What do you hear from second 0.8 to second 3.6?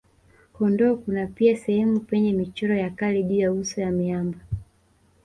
kuna pia sehemu penye michoro ya kale juu ya